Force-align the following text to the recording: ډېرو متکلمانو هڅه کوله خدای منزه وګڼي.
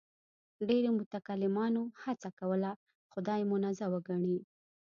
ډېرو 0.67 0.89
متکلمانو 0.99 1.81
هڅه 2.03 2.29
کوله 2.39 2.69
خدای 3.11 3.41
منزه 3.51 3.85
وګڼي. 3.93 4.37